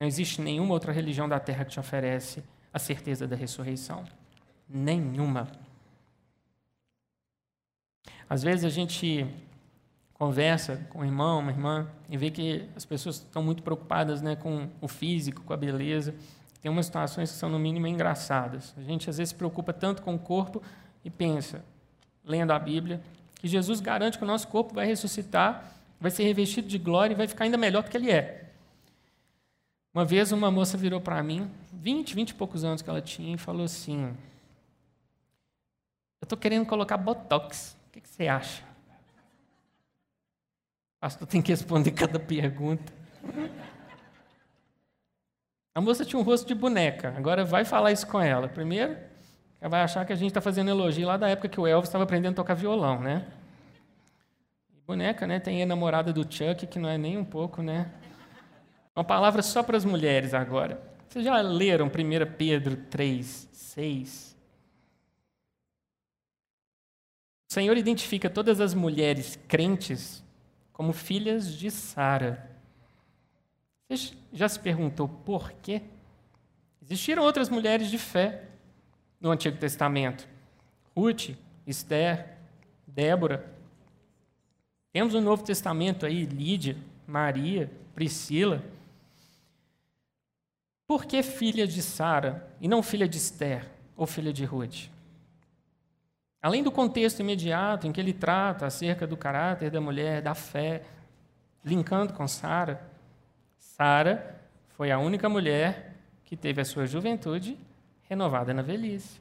[0.05, 4.05] Não existe nenhuma outra religião da terra que te oferece a certeza da ressurreição.
[4.69, 5.49] Nenhuma.
[8.29, 9.27] Às vezes a gente
[10.13, 14.37] conversa com um irmão, uma irmã, e vê que as pessoas estão muito preocupadas né,
[14.37, 16.15] com o físico, com a beleza.
[16.61, 18.75] Tem umas situações que são, no mínimo, engraçadas.
[18.77, 20.63] A gente, às vezes, se preocupa tanto com o corpo
[21.03, 21.65] e pensa,
[22.23, 23.01] lendo a Bíblia,
[23.37, 25.65] que Jesus garante que o nosso corpo vai ressuscitar,
[25.99, 28.44] vai ser revestido de glória e vai ficar ainda melhor do que ele é.
[29.95, 33.35] Uma vez uma moça virou para mim, 20, 20 e poucos anos que ela tinha,
[33.35, 34.07] e falou assim:
[36.21, 37.77] Eu estou querendo colocar botox.
[37.87, 38.65] O que, que você acha?
[41.01, 42.93] Pastor tem que responder cada pergunta.
[45.75, 47.15] A moça tinha um rosto de boneca.
[47.17, 48.49] Agora vai falar isso com ela.
[48.49, 48.97] Primeiro,
[49.61, 51.89] ela vai achar que a gente está fazendo elogio lá da época que o Elvis
[51.89, 53.27] estava aprendendo a tocar violão, né?
[54.87, 55.41] boneca, né?
[55.41, 57.91] Tem a namorada do Chuck, que não é nem um pouco, né?
[58.95, 60.81] Uma palavra só para as mulheres agora.
[61.09, 61.91] Vocês já leram 1
[62.37, 64.37] Pedro 3, 6?
[67.51, 70.25] O Senhor identifica todas as mulheres crentes
[70.73, 72.51] como filhas de Sara.
[73.89, 75.83] Você já se perguntou por quê?
[76.83, 78.45] Existiram outras mulheres de fé
[79.21, 80.29] no Antigo Testamento.
[80.97, 81.31] Ruth,
[81.67, 82.37] Esther,
[82.87, 83.53] Débora.
[84.93, 86.77] Temos no Novo Testamento aí Lídia,
[87.07, 88.63] Maria, Priscila.
[90.87, 93.67] Por que filha de Sara e não filha de Esther
[93.97, 94.91] ou filha de Ruth?
[96.43, 100.83] Além do contexto imediato em que ele trata acerca do caráter da mulher, da fé,
[101.65, 102.83] linkando com Sara,
[103.59, 104.39] Sara
[104.77, 105.95] foi a única mulher
[106.25, 107.59] que teve a sua juventude
[108.03, 109.21] renovada na velhice.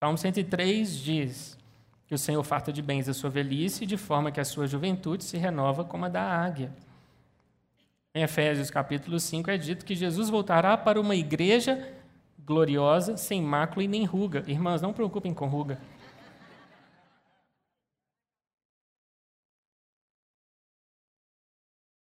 [0.00, 1.56] Salmo 103 diz
[2.08, 5.22] que o Senhor farta de bens a sua velhice, de forma que a sua juventude
[5.22, 6.72] se renova como a da águia.
[8.14, 11.96] Em Efésios capítulo 5 é dito que Jesus voltará para uma igreja
[12.38, 14.44] gloriosa, sem mácula e nem ruga.
[14.46, 15.80] Irmãs, não preocupem com ruga.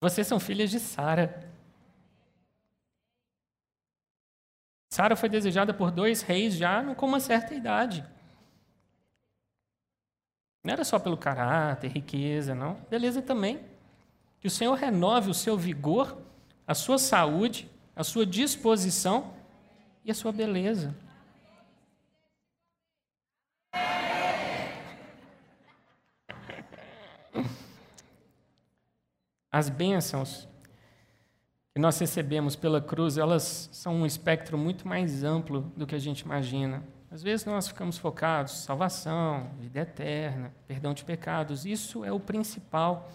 [0.00, 1.52] Vocês são filhas de Sara.
[4.90, 8.02] Sara foi desejada por dois reis já com uma certa idade.
[10.64, 12.74] Não era só pelo caráter, riqueza, não.
[12.88, 13.67] Beleza também.
[14.40, 16.16] Que o Senhor renove o seu vigor,
[16.66, 19.34] a sua saúde, a sua disposição
[20.04, 20.94] e a sua beleza.
[29.50, 30.46] As bênçãos
[31.74, 35.98] que nós recebemos pela cruz, elas são um espectro muito mais amplo do que a
[35.98, 36.82] gente imagina.
[37.10, 43.10] Às vezes nós ficamos focados salvação, vida eterna, perdão de pecados, isso é o principal.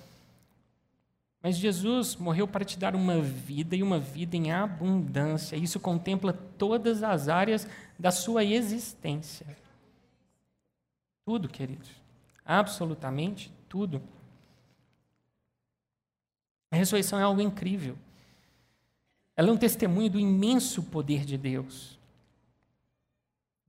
[1.44, 5.58] Mas Jesus morreu para te dar uma vida e uma vida em abundância.
[5.58, 7.68] Isso contempla todas as áreas
[8.00, 9.46] da sua existência.
[11.26, 11.90] Tudo, queridos.
[12.46, 14.02] Absolutamente tudo.
[16.72, 17.98] A ressurreição é algo incrível.
[19.36, 22.00] Ela é um testemunho do imenso poder de Deus.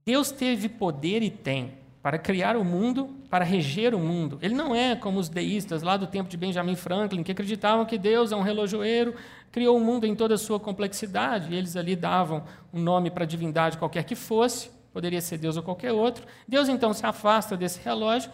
[0.05, 4.39] Deus teve poder e tem para criar o mundo, para reger o mundo.
[4.43, 7.97] Ele não é como os deístas lá do tempo de Benjamin Franklin, que acreditavam que
[7.97, 9.15] Deus é um relojoeiro,
[9.51, 13.25] criou o mundo em toda a sua complexidade, e eles ali davam um nome para
[13.25, 16.27] a divindade qualquer que fosse, poderia ser Deus ou qualquer outro.
[16.47, 18.31] Deus então se afasta desse relógio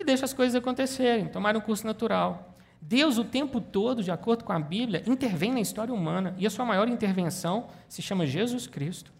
[0.00, 2.56] e deixa as coisas acontecerem, tomar um curso natural.
[2.82, 6.50] Deus, o tempo todo, de acordo com a Bíblia, intervém na história humana, e a
[6.50, 9.12] sua maior intervenção se chama Jesus Cristo.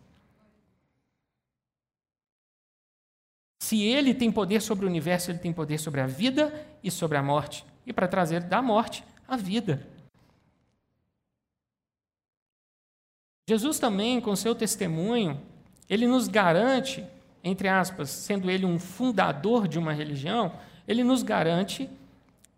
[3.67, 7.19] Se ele tem poder sobre o universo, ele tem poder sobre a vida e sobre
[7.19, 7.67] a morte.
[7.85, 9.85] E para trazer da morte a vida.
[13.49, 15.43] Jesus também, com seu testemunho,
[15.91, 17.05] ele nos garante,
[17.43, 20.53] entre aspas, sendo ele um fundador de uma religião,
[20.87, 21.91] ele nos garante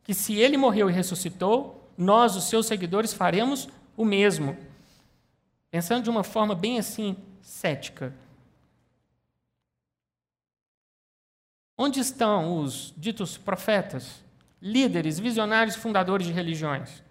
[0.04, 3.66] que se ele morreu e ressuscitou, nós, os seus seguidores, faremos
[3.96, 4.54] o mesmo.
[5.70, 8.12] Pensando de uma forma bem assim, cética.
[11.80, 14.24] Onde estão os ditos profetas,
[14.60, 17.04] líderes, visionários, fundadores de religiões?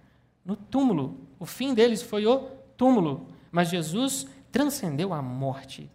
[0.43, 1.25] No túmulo.
[1.39, 3.29] O fim deles foi o túmulo.
[3.49, 5.89] Mas Jesus transcendeu a morte.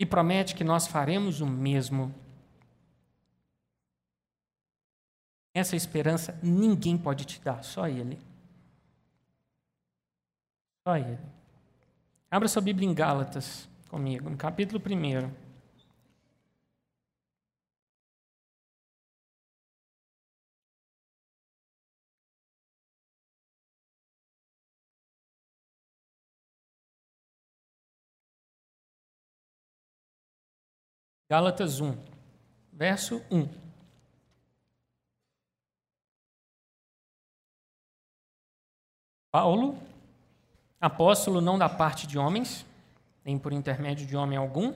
[0.00, 2.14] E promete que nós faremos o mesmo.
[5.52, 8.18] Essa esperança ninguém pode te dar, só Ele.
[10.86, 11.18] Só Ele.
[12.30, 15.45] Abra sua Bíblia em Gálatas comigo, no capítulo 1.
[31.28, 31.92] Gálatas 1,
[32.72, 33.48] verso 1.
[39.32, 39.76] Paulo,
[40.80, 42.64] apóstolo não da parte de homens,
[43.24, 44.72] nem por intermédio de homem algum,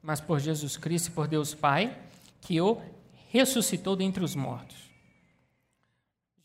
[0.00, 1.98] mas por Jesus Cristo e por Deus Pai,
[2.40, 2.80] que o
[3.28, 4.90] ressuscitou dentre os mortos.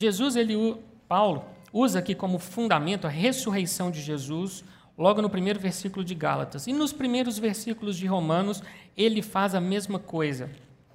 [0.01, 0.75] Jesus, ele,
[1.07, 4.63] Paulo, usa aqui como fundamento a ressurreição de Jesus,
[4.97, 6.67] logo no primeiro versículo de Gálatas.
[6.67, 8.61] E nos primeiros versículos de Romanos,
[8.95, 10.49] ele faz a mesma coisa.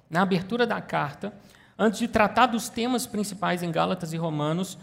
[0.09, 1.33] Na abertura da carta,
[1.77, 4.77] antes de tratar dos temas principais em Gálatas e Romanos,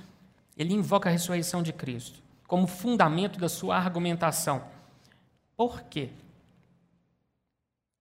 [0.57, 4.65] ele invoca a ressurreição de Cristo como fundamento da sua argumentação.
[5.55, 6.09] Por quê?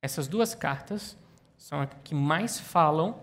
[0.01, 1.17] Essas duas cartas
[1.57, 3.19] são as que mais falam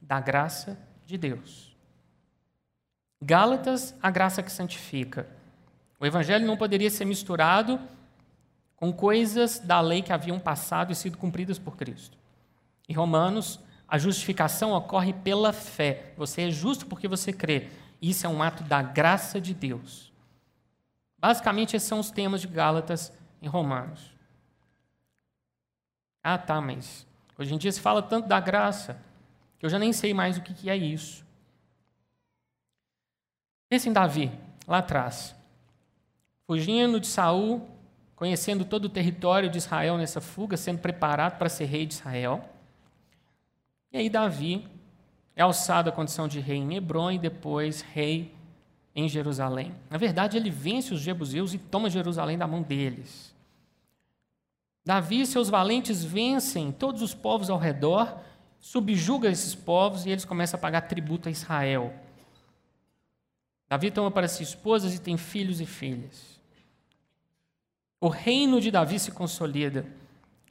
[0.00, 1.76] da graça de Deus.
[3.20, 5.26] Gálatas, a graça que santifica.
[6.00, 7.78] O evangelho não poderia ser misturado
[8.74, 12.16] com coisas da lei que haviam passado e sido cumpridas por Cristo.
[12.88, 16.14] Em Romanos, a justificação ocorre pela fé.
[16.16, 17.68] Você é justo porque você crê.
[18.00, 20.10] Isso é um ato da graça de Deus.
[21.18, 24.10] Basicamente, esses são os temas de Gálatas em Romanos.
[26.22, 27.06] Ah, tá, mas
[27.38, 29.02] hoje em dia se fala tanto da graça
[29.58, 31.26] que eu já nem sei mais o que é isso.
[33.68, 34.32] Pense em Davi,
[34.66, 35.38] lá atrás
[36.50, 37.62] fugindo de Saul,
[38.16, 42.44] conhecendo todo o território de Israel nessa fuga, sendo preparado para ser rei de Israel.
[43.92, 44.66] E aí Davi
[45.36, 48.34] é alçado à condição de rei em Hebron e depois rei
[48.96, 49.72] em Jerusalém.
[49.88, 53.32] Na verdade, ele vence os jebuseus e toma Jerusalém da mão deles.
[54.84, 58.18] Davi e seus valentes vencem todos os povos ao redor,
[58.58, 61.94] subjuga esses povos e eles começam a pagar tributo a Israel.
[63.68, 66.39] Davi toma para si esposas e tem filhos e filhas.
[68.00, 69.84] O reino de Davi se consolida.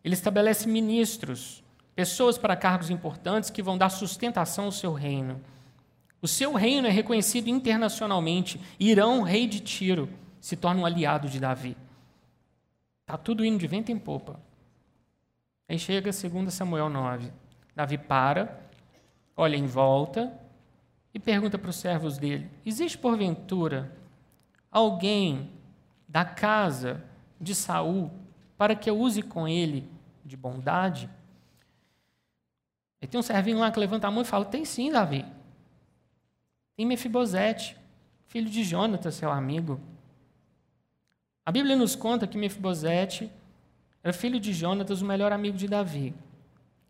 [0.04, 1.64] Ele estabelece ministros,
[1.96, 5.42] pessoas para cargos importantes que vão dar sustentação ao seu reino.
[6.22, 8.62] O seu reino é reconhecido internacionalmente.
[8.80, 10.08] Irão, rei de Tiro,
[10.40, 11.76] se torna um aliado de Davi.
[13.02, 14.40] Está tudo indo de vento em popa.
[15.68, 17.32] Aí chega 2 Samuel 9.
[17.76, 18.60] Davi para,
[19.36, 20.32] olha em volta
[21.14, 23.96] e pergunta para os servos dele: Existe porventura
[24.72, 25.50] alguém
[26.08, 27.09] da casa
[27.40, 28.12] de Saul
[28.58, 29.90] para que eu use com ele
[30.26, 31.10] de bondade?
[33.02, 35.26] E tem um servinho lá que levanta a mão e fala: Tem sim, Davi.
[36.76, 37.78] Tem Mefibosete,
[38.28, 39.80] filho de Jonatas, seu amigo.
[41.46, 43.32] A Bíblia nos conta que Mefibosete
[44.04, 46.14] era filho de Jonatas, o melhor amigo de Davi.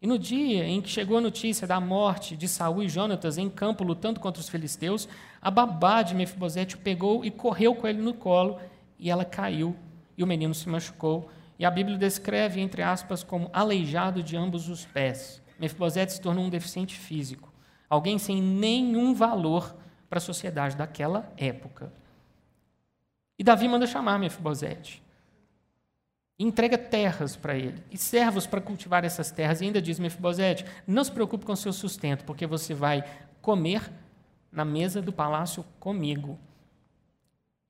[0.02, 3.50] E no dia em que chegou a notícia da morte de Saul e Jonatas em
[3.50, 5.10] campo lutando contra os filisteus,
[5.42, 8.60] a babá de Mefibosete o pegou e correu com ele no colo
[8.98, 9.76] e ela caiu
[10.20, 11.32] e o menino se machucou.
[11.58, 15.42] E a Bíblia descreve, entre aspas, como aleijado de ambos os pés.
[15.58, 17.52] Mefibosete se tornou um deficiente físico,
[17.90, 19.76] alguém sem nenhum valor
[20.10, 21.92] para a sociedade daquela época.
[23.38, 25.02] E Davi manda chamar Mefibosete.
[26.38, 29.60] Entrega terras para ele e servos para cultivar essas terras.
[29.60, 33.04] E ainda diz Mefibosete: Não se preocupe com seu sustento, porque você vai
[33.42, 33.90] comer
[34.52, 36.40] na mesa do palácio comigo.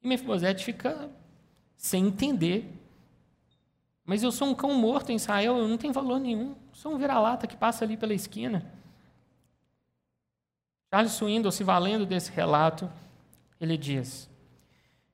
[0.02, 1.10] E Mefibosete fica
[1.80, 2.70] sem entender.
[4.04, 6.56] Mas eu sou um cão morto em Israel, eu não tenho valor nenhum.
[6.74, 8.70] Sou um vira-lata que passa ali pela esquina.
[10.92, 12.92] Charles Swindoll, se valendo desse relato,
[13.62, 14.30] ele diz: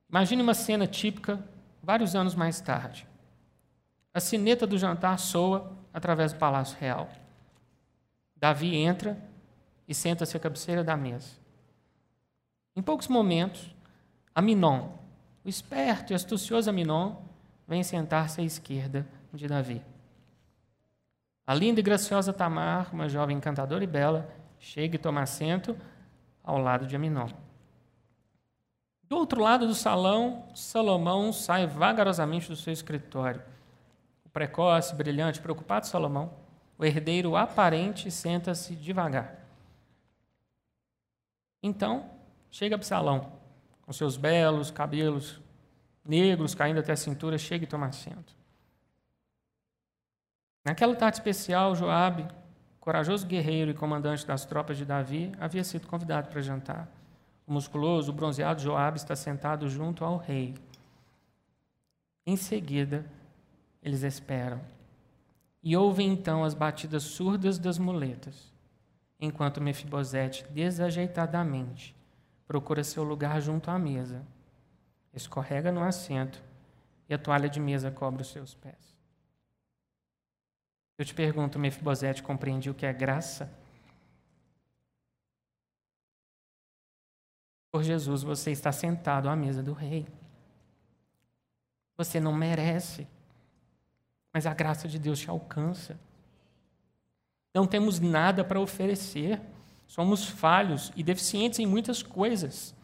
[0.09, 1.47] Imagine uma cena típica
[1.83, 3.07] vários anos mais tarde.
[4.13, 7.07] A sineta do jantar soa através do Palácio Real.
[8.35, 9.21] Davi entra
[9.87, 11.31] e senta-se à cabeceira da mesa.
[12.75, 13.75] Em poucos momentos,
[14.33, 14.89] Aminon,
[15.45, 17.17] o esperto e astucioso Aminon
[17.67, 19.81] vem sentar-se à esquerda de Davi.
[21.45, 24.27] A linda e graciosa Tamar, uma jovem encantadora e bela,
[24.57, 25.77] chega e toma assento
[26.43, 27.29] ao lado de Aminon.
[29.03, 33.43] Do outro lado do salão, Salomão sai vagarosamente do seu escritório.
[34.25, 36.33] O precoce, brilhante, preocupado Salomão
[36.75, 39.45] O herdeiro aparente senta-se devagar.
[41.61, 42.09] Então,
[42.49, 43.31] chega Absalão,
[43.85, 45.39] com seus belos cabelos
[46.05, 48.35] negros caindo até a cintura, chega e toma assento.
[50.63, 52.27] Naquela tarde especial, Joabe,
[52.79, 56.87] corajoso guerreiro e comandante das tropas de Davi, havia sido convidado para jantar.
[57.45, 60.55] O musculoso, o bronzeado Joabe está sentado junto ao rei.
[62.25, 63.05] Em seguida,
[63.81, 64.59] eles esperam.
[65.61, 68.51] E ouvem então as batidas surdas das muletas,
[69.19, 71.95] enquanto Mefibosete, desajeitadamente,
[72.47, 74.25] procura seu lugar junto à mesa,
[75.13, 76.43] escorrega no assento
[77.09, 78.95] e a toalha de mesa cobre os seus pés.
[80.97, 83.51] Eu te pergunto, Mefibosete compreende o que é graça?
[87.71, 90.07] Por Jesus, você está sentado à mesa do rei.
[91.97, 93.07] Você não merece,
[94.31, 95.99] mas a graça de Deus te alcança.
[97.53, 99.41] Não temos nada para oferecer,
[99.87, 102.75] somos falhos e deficientes em muitas coisas,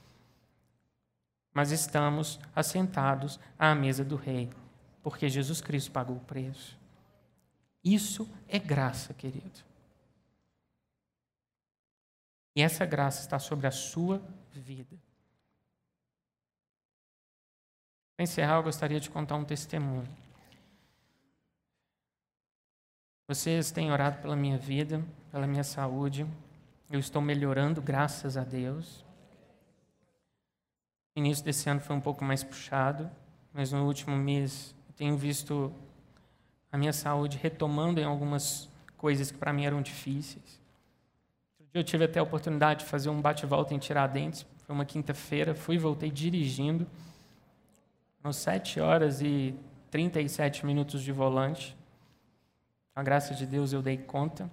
[1.54, 4.50] mas estamos assentados à mesa do Rei,
[5.04, 6.80] porque Jesus Cristo pagou o preço.
[7.84, 9.60] Isso é graça, querido.
[12.56, 14.22] E essa graça está sobre a sua
[14.52, 14.98] vida.
[18.16, 20.08] Para encerrar, eu gostaria de contar um testemunho.
[23.28, 26.28] Vocês têm orado pela minha vida, pela minha saúde.
[26.92, 29.06] Eu estou melhorando, graças a Deus.
[31.16, 33.10] O início desse ano foi um pouco mais puxado,
[33.54, 35.74] mas no último mês eu tenho visto
[36.70, 40.60] a minha saúde retomando em algumas coisas que para mim eram difíceis.
[41.74, 45.76] Eu tive até a oportunidade de fazer um bate-volta em Tiradentes, foi uma quinta-feira, fui
[45.76, 46.86] e voltei dirigindo.
[48.22, 49.56] São sete horas e
[49.90, 51.74] 37 minutos de volante.
[52.94, 54.52] A graça de Deus eu dei conta.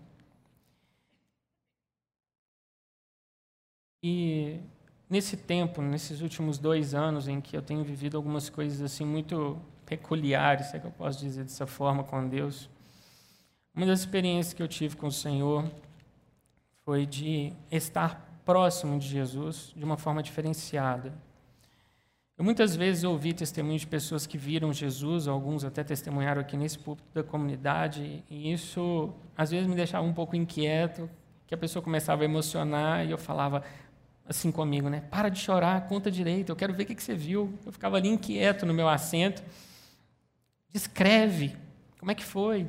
[4.02, 4.60] E
[5.08, 9.58] nesse tempo, nesses últimos dois anos em que eu tenho vivido algumas coisas assim muito
[9.84, 12.68] peculiares, é que eu posso dizer dessa forma com Deus,
[13.74, 15.64] uma das experiências que eu tive com o Senhor
[16.84, 21.12] foi de estar próximo de Jesus de uma forma diferenciada.
[22.36, 26.78] Eu muitas vezes ouvi testemunhos de pessoas que viram Jesus, alguns até testemunharam aqui nesse
[26.78, 31.10] púlpito da comunidade, e isso às vezes me deixava um pouco inquieto,
[31.48, 33.64] que a pessoa começava a emocionar e eu falava
[34.28, 35.00] assim comigo, né?
[35.00, 37.58] Para de chorar, conta direito, eu quero ver o que você viu.
[37.64, 39.42] Eu ficava ali inquieto no meu assento.
[40.70, 41.56] Descreve,
[41.98, 42.68] como é que foi?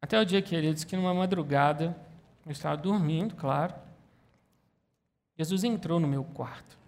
[0.00, 1.94] Até o dia que ele disse que numa madrugada,
[2.46, 3.74] eu estava dormindo, claro,
[5.36, 6.78] Jesus entrou no meu quarto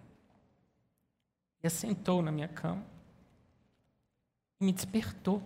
[1.63, 2.83] e assentou na minha cama
[4.59, 5.41] e me despertou.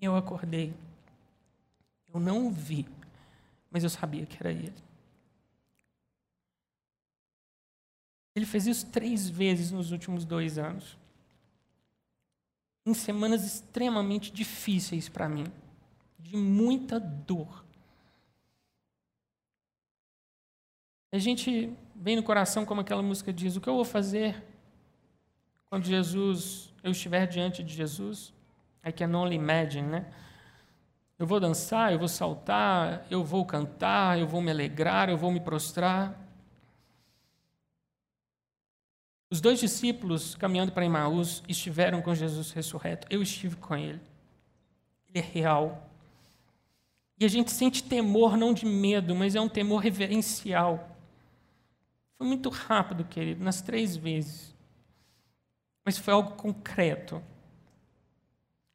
[0.00, 0.74] Eu acordei.
[2.12, 2.86] Eu não o vi,
[3.70, 4.91] mas eu sabia que era ele.
[8.34, 10.98] Ele fez isso três vezes nos últimos dois anos.
[12.84, 15.46] Em semanas extremamente difíceis para mim,
[16.18, 17.64] de muita dor.
[21.12, 24.42] A gente vem no coração, como aquela música diz: o que eu vou fazer
[25.72, 28.30] quando Jesus, eu estiver diante de Jesus,
[28.84, 30.06] I can only imagine, né?
[31.18, 35.32] Eu vou dançar, eu vou saltar, eu vou cantar, eu vou me alegrar, eu vou
[35.32, 36.21] me prostrar.
[39.32, 43.08] Os dois discípulos caminhando para Emmaus estiveram com Jesus ressurreto.
[43.10, 44.00] Eu estive com ele.
[45.08, 45.90] Ele é real.
[47.18, 50.96] E a gente sente temor não de medo, mas é um temor reverencial.
[52.16, 54.52] Foi muito rápido, querido, nas três vezes
[55.84, 57.22] mas foi algo concreto.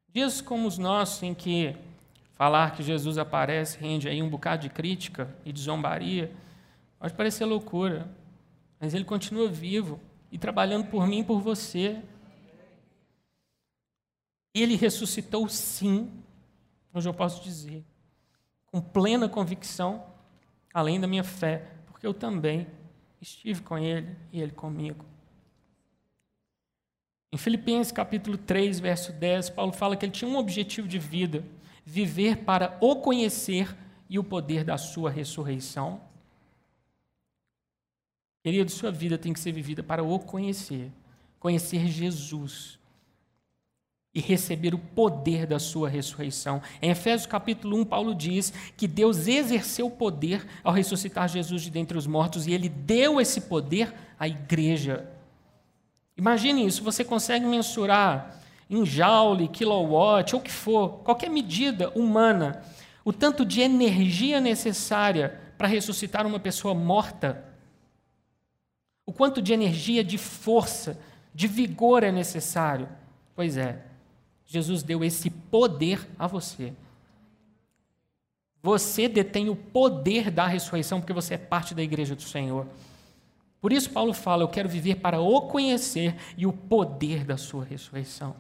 [0.10, 1.76] Dias como os nossos, em que
[2.34, 6.32] falar que Jesus aparece rende aí um bocado de crítica e de zombaria,
[7.00, 8.10] pode parecer loucura,
[8.80, 10.00] mas ele continua vivo
[10.32, 12.02] e trabalhando por mim e por você.
[14.54, 16.12] Ele ressuscitou sim,
[16.94, 17.86] hoje eu posso dizer,
[18.66, 20.06] com plena convicção,
[20.74, 22.68] além da minha fé, porque eu também
[23.22, 25.06] estive com ele e ele comigo.
[27.32, 31.44] Em Filipenses capítulo 3, verso 10, Paulo fala que ele tinha um objetivo de vida:
[31.86, 33.76] viver para o conhecer
[34.10, 36.02] e o poder da sua ressurreição.
[38.48, 40.90] Querido, sua vida tem que ser vivida para o conhecer,
[41.38, 42.80] conhecer Jesus
[44.16, 46.62] e receber o poder da sua ressurreição.
[46.82, 51.98] Em Efésios capítulo 1, Paulo diz que Deus exerceu poder ao ressuscitar Jesus de dentre
[51.98, 55.12] os mortos e ele deu esse poder à igreja.
[56.16, 58.40] Imagine isso, você consegue mensurar
[58.70, 62.64] em joule, kilowatt, ou o que for, qualquer medida humana,
[63.04, 67.47] o tanto de energia necessária para ressuscitar uma pessoa morta,
[69.08, 71.00] o quanto de energia, de força,
[71.34, 72.90] de vigor é necessário.
[73.34, 73.82] Pois é,
[74.46, 76.74] Jesus deu esse poder a você.
[78.62, 82.68] Você detém o poder da ressurreição porque você é parte da igreja do Senhor.
[83.62, 87.64] Por isso, Paulo fala: Eu quero viver para o conhecer e o poder da sua
[87.64, 88.36] ressurreição.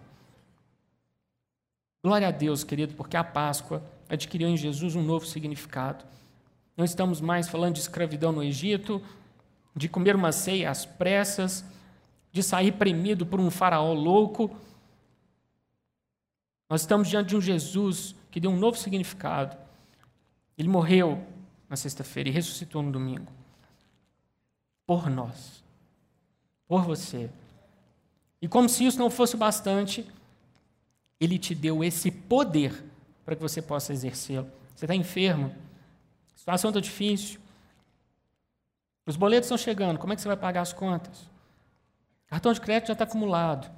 [2.04, 6.04] Glória a Deus, querido, porque a Páscoa adquiriu em Jesus um novo significado.
[6.76, 9.02] Não estamos mais falando de escravidão no Egito,
[9.78, 11.64] de comer uma ceia às pressas,
[12.32, 14.54] de sair premido por um faraó louco.
[16.70, 19.56] Nós estamos diante de um Jesus que deu um novo significado.
[20.58, 21.24] Ele morreu
[21.70, 23.32] na sexta-feira e ressuscitou no domingo
[24.86, 25.64] por nós,
[26.68, 27.30] por você.
[28.42, 30.06] E como se isso não fosse bastante,
[31.20, 32.84] ele te deu esse poder
[33.26, 34.50] para que você possa exercê-lo.
[34.76, 35.54] Você está enfermo,
[36.36, 37.40] a situação está difícil,
[39.08, 41.30] os boletos estão chegando, como é que você vai pagar as contas?
[42.28, 43.72] Cartão de crédito já está acumulado.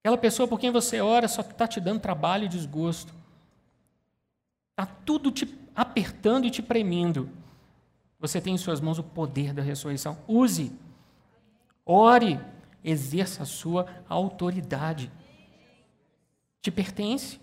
[0.00, 3.14] Aquela pessoa por quem você ora só está te dando trabalho e desgosto.
[4.70, 7.30] Está tudo te apertando e te premindo.
[8.18, 10.18] Você tem em suas mãos o poder da ressurreição.
[10.26, 10.72] Use.
[11.84, 12.40] Ore.
[12.82, 15.10] Exerça a sua autoridade.
[16.60, 17.40] Te pertence.